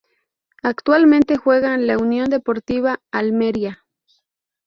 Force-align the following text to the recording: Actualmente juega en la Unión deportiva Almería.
Actualmente 0.63 1.37
juega 1.37 1.75
en 1.75 1.85
la 1.85 1.99
Unión 1.99 2.31
deportiva 2.31 3.01
Almería. 3.11 3.85